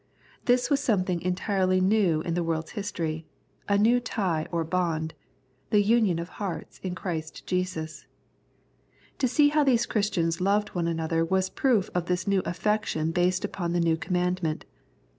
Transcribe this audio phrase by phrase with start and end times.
[0.45, 3.27] This was something entirely new in the world's history—
[3.69, 5.13] a new tie or bond,
[5.69, 8.07] the union of hearts in Christ Jesus.
[9.19, 13.11] To see how these Christians loved one another was a proof of this new affection
[13.11, 14.63] based upon the new com mandment.